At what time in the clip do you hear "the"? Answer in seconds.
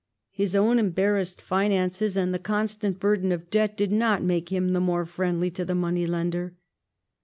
4.69-4.81, 5.63-5.75